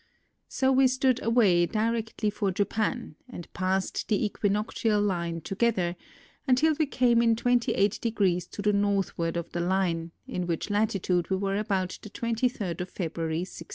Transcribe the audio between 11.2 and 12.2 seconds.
we were about the